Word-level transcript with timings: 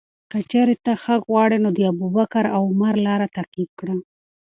که 0.31 0.37
چیرې 0.49 0.75
ته 0.85 0.91
حق 1.03 1.21
غواړې، 1.31 1.57
نو 1.63 1.69
د 1.77 1.79
ابوبکر 1.91 2.43
او 2.55 2.61
عمر 2.71 2.95
لاره 3.05 3.27
تعقیب 3.35 3.69
کړه. 3.79 3.95